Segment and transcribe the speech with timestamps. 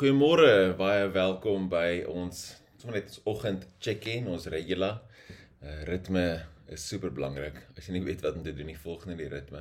[0.00, 2.38] Goeiemôre, baie welkom by ons
[2.80, 4.94] sommer net ons oggend check-in, ons regular.
[5.60, 6.22] Uh, ritme
[6.72, 7.58] is super belangrik.
[7.76, 9.60] As jy nie weet wat om te doen nie, volg net die ritme.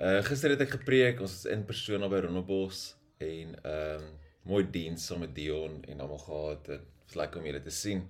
[0.00, 2.80] Uh gister het ek gepreek, ons is in persoon by Rondebos
[3.26, 4.06] en ehm um,
[4.48, 6.70] mooi diens saam met Dion en almal gehad.
[6.70, 8.00] Dit was lekker om julle te sien.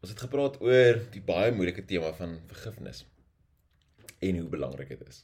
[0.00, 3.04] Ons het gepraat oor die baie moeilike tema van vergifnis
[4.18, 5.22] en hoe belangrik dit is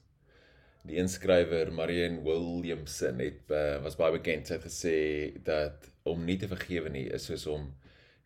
[0.89, 4.97] die inskrywer Marion Williamson het uh, was baie bekend sy het gesê
[5.45, 7.69] dat om nie te vergewe nie is soos om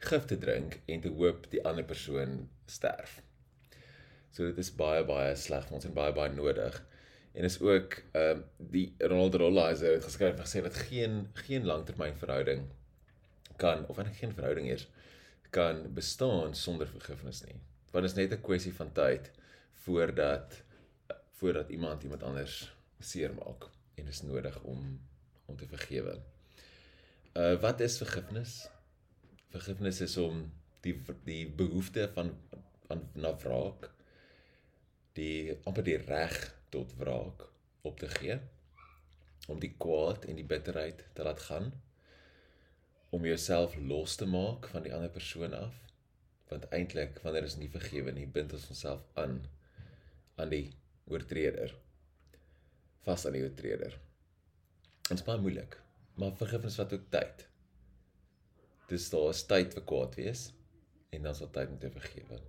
[0.04, 3.20] gif te drink en te hoop die ander persoon sterf.
[4.34, 6.80] So dit is baie baie sleg vir ons en baie baie nodig.
[7.34, 11.66] En is ook ehm uh, die Ronald Rollizer het geskryf en gesê dat geen geen
[11.66, 12.68] langtermynverhouding
[13.56, 14.86] kan of enige geen verhouding eers
[15.54, 17.58] kan bestaan sonder vergifnis nie.
[17.90, 19.30] Want dit is net 'n kwessie van tyd
[19.84, 20.63] voordat
[21.44, 25.00] voordat iemand iemand anders seermaak en is nodig om
[25.46, 26.14] om te vergewe.
[27.36, 28.52] Uh wat is vergifnis?
[29.52, 30.38] Vergifnis is om
[30.80, 30.94] die
[31.26, 32.30] die behoefte van
[32.88, 33.90] aan na wraak
[35.18, 36.38] die amper die reg
[36.72, 37.44] tot wraak
[37.90, 38.38] op te gee
[39.52, 41.68] om die kwaad en die bitterheid te laat gaan
[43.18, 45.76] om jouself los te maak van die ander persoon af
[46.48, 49.36] want eintlik wanneer ons nie vergewe nie bind ons onsself aan
[50.40, 50.64] aan die
[51.10, 51.74] oortreder
[53.04, 53.96] vas aan die oortreder.
[55.04, 55.76] Dit is baie moeilik,
[56.16, 57.44] maar vergifnis vat ook tyd.
[58.88, 60.46] Dis daar is tyd vir kwaad wees
[61.12, 62.40] en dan daar tyd om te vergewe.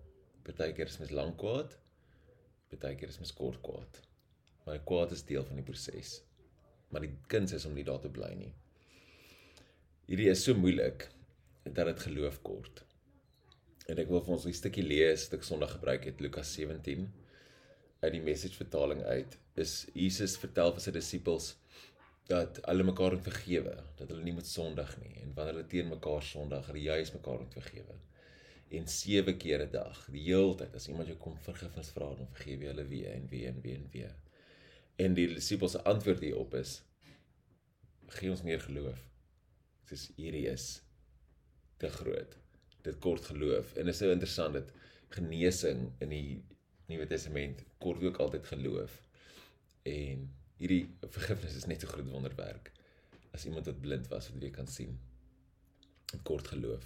[0.46, 1.76] Partykeer is mens lank kwaad,
[2.72, 4.00] partykeer is mens kort kwaad.
[4.66, 6.22] Maar kwaad is deel van die proses.
[6.90, 8.54] Maar die kuns is om nie daar te bly nie.
[10.08, 11.08] Hierdie is so moeilik
[11.66, 12.84] dat dit geloof kort.
[13.90, 17.12] En ek wil vir ons 'n stukkie lees, stuk Sondag gebruik het Lukas 17
[18.06, 21.54] uit die message vertaling uit is Jesus vertel vir sy disippels
[22.30, 25.92] dat hulle mekaar moet vergewe, dat hulle nie moet sondig nie en wanneer hulle teen
[25.92, 27.98] mekaar sondig, hulle juis mekaar moet vergewe.
[28.76, 32.32] En sewe keer 'n dag, die hele tyd as iemand jou kom vergifnis vra, dan
[32.34, 34.16] vergewe jy hulle weer en weer en weer en weer.
[34.98, 36.82] En die disippels se antwoord hierop is
[38.18, 39.00] gee ons meer geloof.
[39.90, 40.82] Dis hierdie is
[41.78, 42.38] te groot.
[42.82, 44.72] Dit kort geloof en is so interessant dat
[45.10, 46.44] genesing in die
[46.88, 49.02] Nuwe Testament kort ook altyd geloof.
[49.84, 52.72] En hierdie vergifnis is net so groot wonderwerk
[53.36, 55.00] as iemand wat blind was wat weer kan sien.
[56.12, 56.86] Dit kort geloof.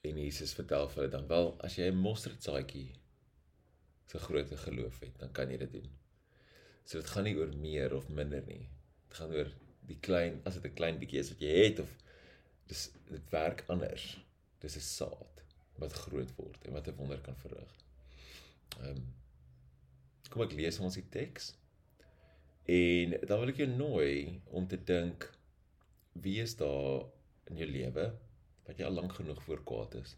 [0.00, 2.90] En Jesus vertel vir hulle dan wel as jy 'n mosterdsaadjie
[4.08, 5.88] so groot geloof het, dan kan jy dit doen.
[6.84, 8.68] So dit gaan nie oor meer of minder nie.
[9.08, 9.50] Dit gaan oor
[9.88, 11.90] die klein as dit 'n klein bietjie is wat jy het of
[12.66, 14.18] dis dit werk anders.
[14.60, 15.42] Dis 'n saad
[15.78, 17.72] wat groot word en wat 'n wonder kan verrig.
[18.78, 19.06] Ehm um,
[20.28, 21.52] kom ek lees ons die teks.
[22.68, 25.24] En dan wil ek jou nooi om te dink
[26.20, 27.06] wie is daar
[27.48, 28.04] in jou lewe
[28.66, 30.14] wat jy al lank genoeg voor kwaad is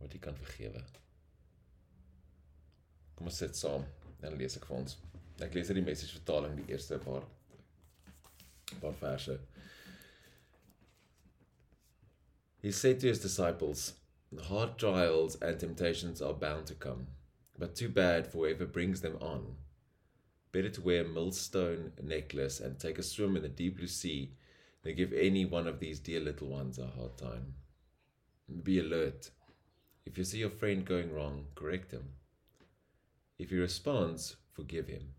[0.00, 0.80] wat jy kan vergewe.
[3.14, 3.84] Kom ons sit saam
[4.24, 4.96] en lees ek vir ons.
[5.44, 7.28] Ek lees uit die message vertaling die eerste paar
[8.80, 9.36] paar verse.
[12.62, 13.92] He said to his disciples,
[14.48, 17.06] hard trials and temptations are bound to come
[17.62, 19.54] but too bad for whoever brings them on.
[20.50, 24.32] Better to wear a millstone necklace and take a swim in the deep blue sea
[24.82, 27.54] than give any one of these dear little ones a hard time.
[28.64, 29.30] Be alert.
[30.04, 32.02] If you see your friend going wrong, correct him.
[33.38, 35.14] If he responds, forgive him.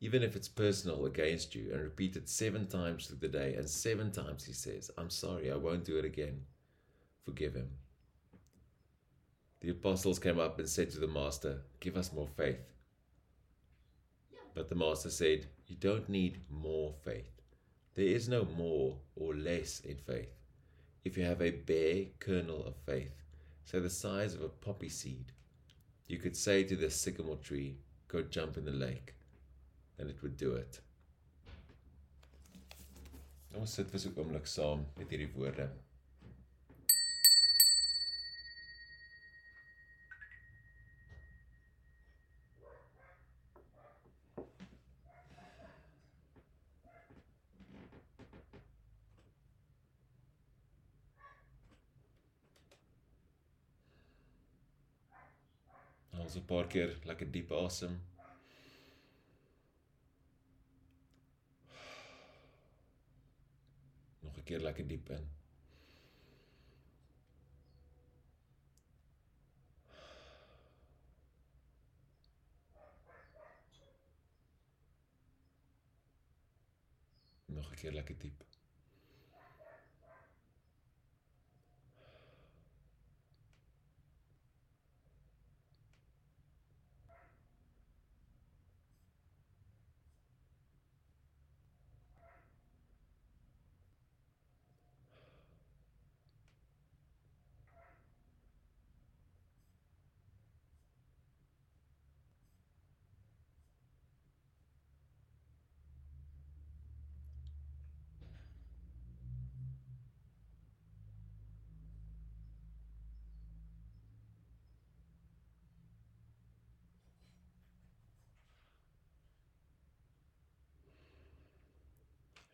[0.00, 3.68] Even if it's personal against you and repeat it seven times through the day, and
[3.68, 6.42] seven times he says, I'm sorry, I won't do it again,
[7.24, 7.70] forgive him.
[9.60, 12.60] The apostles came up and said to the Master, Give us more faith.
[14.54, 17.30] But the Master said, You don't need more faith.
[17.94, 20.34] There is no more or less in faith.
[21.04, 23.22] If you have a bare kernel of faith,
[23.64, 25.32] say the size of a poppy seed,
[26.06, 27.78] you could say to the sycamore tree,
[28.08, 29.14] Go jump in the lake,
[29.98, 30.80] and it would do it.
[33.56, 35.66] Ons sit vir so 'n oomblik saam met hierdie woorde.
[56.26, 57.92] Ons 'n paar keer lekker diep asem.
[64.24, 65.28] Nog 'n keer lekker diep in.
[77.46, 78.42] Nog 'n keer lekker diep.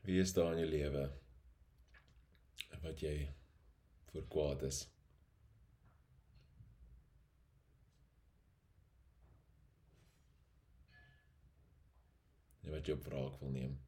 [0.02, 1.04] Wie is daar in jou lewe
[2.82, 3.14] wat jy
[4.10, 4.81] voor kwaad is?
[12.62, 13.78] En wat jy op wraak wil neem?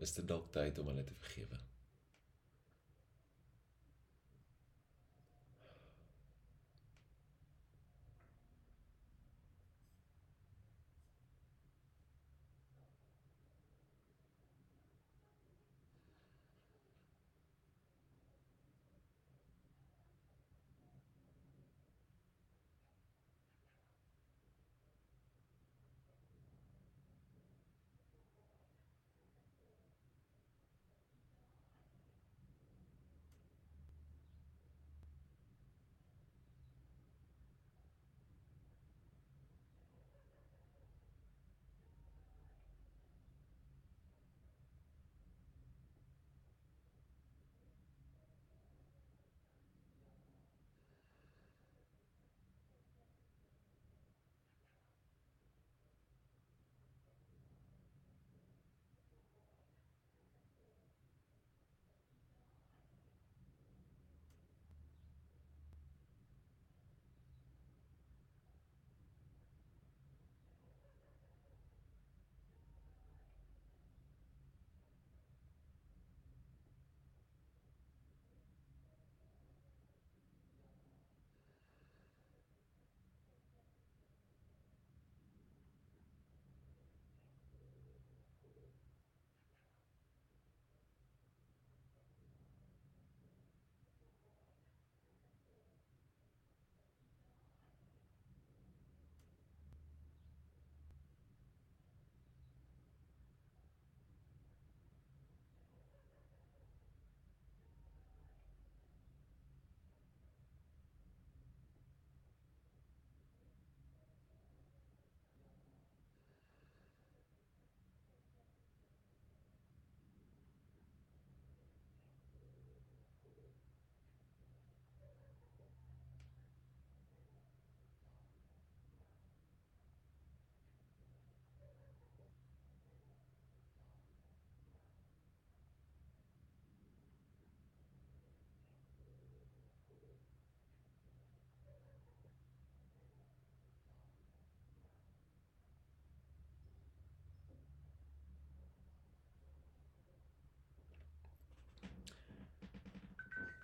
[0.00, 1.60] Is dit dalk tyd om hulle te vergewe?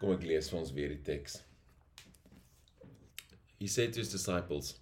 [0.05, 1.41] Weer die teks.
[3.59, 4.79] He said to his disciples,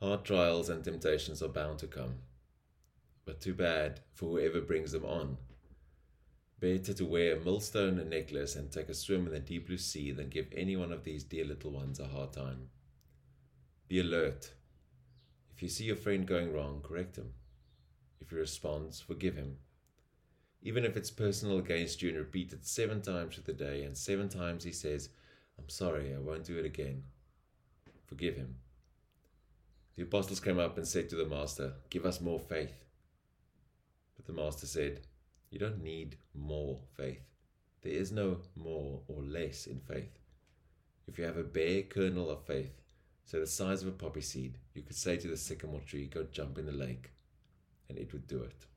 [0.00, 2.16] Hard trials and temptations are bound to come,
[3.24, 5.38] but too bad for whoever brings them on.
[6.60, 9.78] Better to wear a millstone and necklace and take a swim in the deep blue
[9.78, 12.68] sea than give any one of these dear little ones a hard time.
[13.88, 14.52] Be alert.
[15.54, 17.32] If you see your friend going wrong, correct him.
[18.20, 19.56] If he responds, forgive him.
[20.62, 24.28] Even if it's personal against you and repeated seven times through the day, and seven
[24.28, 25.08] times he says,
[25.58, 27.04] I'm sorry, I won't do it again.
[28.06, 28.56] Forgive him.
[29.96, 32.84] The apostles came up and said to the Master, Give us more faith.
[34.16, 35.00] But the Master said,
[35.50, 37.22] You don't need more faith.
[37.82, 40.18] There is no more or less in faith.
[41.06, 42.80] If you have a bare kernel of faith,
[43.24, 46.24] so the size of a poppy seed, you could say to the sycamore tree, Go
[46.30, 47.10] jump in the lake,
[47.88, 48.67] and it would do it.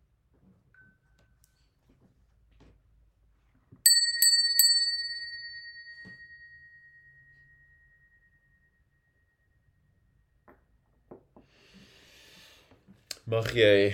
[13.31, 13.93] Mag jy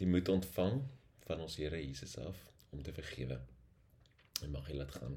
[0.00, 0.80] die moed ontvang
[1.28, 2.40] van ons Here Jesus af
[2.74, 3.36] om te vergewe.
[4.42, 5.14] En mag jy laat gaan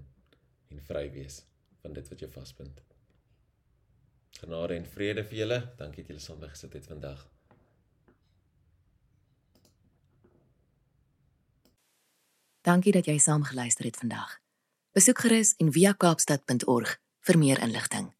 [0.69, 1.39] en vry wees
[1.81, 2.83] van dit wat jou vasbind.
[4.37, 5.59] Genade en vrede vir julle.
[5.81, 7.25] Dankie dat julle saam gesit het vandag.
[12.61, 14.37] Dankie dat jy saam geluister het vandag.
[14.93, 18.13] Besoek gerus en viakaapstad.org vir meer inligting.